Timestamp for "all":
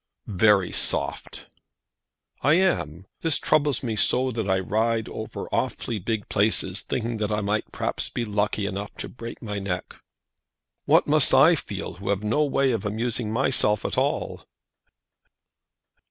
13.95-14.47